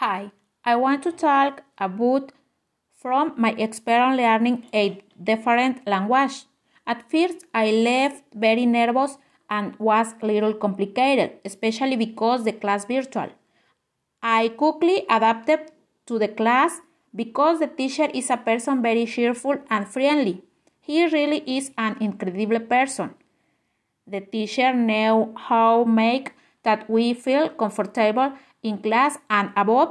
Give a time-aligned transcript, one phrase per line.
[0.00, 0.30] Hi,
[0.64, 2.30] I want to talk about
[2.94, 6.44] from my experience learning a different language.
[6.86, 9.18] At first, I left very nervous
[9.50, 13.30] and was a little complicated, especially because the class virtual.
[14.22, 15.72] I quickly adapted
[16.06, 16.80] to the class
[17.12, 20.44] because the teacher is a person very cheerful and friendly.
[20.80, 23.16] He really is an incredible person.
[24.06, 26.34] The teacher knew how make
[26.68, 28.32] that we feel comfortable
[28.62, 29.90] in class and above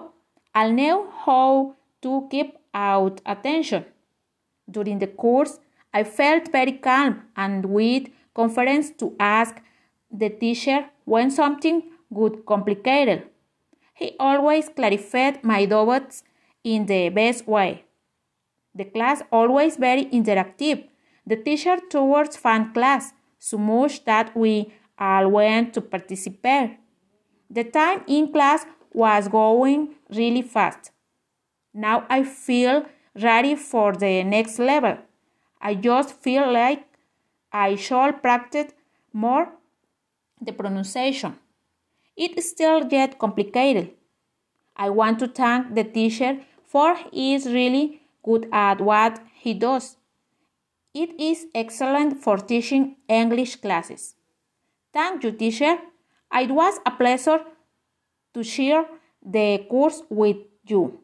[0.53, 3.85] all know how to keep out attention.
[4.69, 5.59] During the course,
[5.93, 9.55] I felt very calm and with confidence to ask
[10.11, 11.81] the teacher when something
[12.13, 13.23] got complicated.
[13.93, 16.23] He always clarified my doubts
[16.63, 17.85] in the best way.
[18.75, 20.87] The class always very interactive.
[21.25, 26.77] The teacher towards fun class so much that we all went to participate.
[27.49, 30.91] The time in class was going really fast.
[31.73, 32.85] Now I feel
[33.21, 34.97] ready for the next level.
[35.61, 36.83] I just feel like
[37.51, 38.73] I should practice
[39.13, 39.49] more
[40.41, 41.35] the pronunciation.
[42.15, 43.91] It still get complicated.
[44.75, 49.97] I want to thank the teacher for he is really good at what he does.
[50.93, 54.16] It is excellent for teaching English classes.
[54.93, 55.77] Thank you, teacher.
[56.33, 57.39] It was a pleasure
[58.33, 58.87] to share
[59.25, 61.01] the course with you.